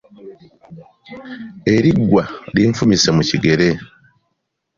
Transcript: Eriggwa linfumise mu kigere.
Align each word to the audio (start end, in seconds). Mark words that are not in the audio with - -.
Eriggwa 1.75 2.23
linfumise 2.53 3.09
mu 3.17 3.23
kigere. 3.29 3.67